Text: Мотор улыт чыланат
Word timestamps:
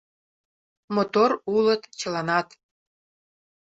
Мотор 0.95 1.31
улыт 1.55 1.81
чыланат 1.99 2.47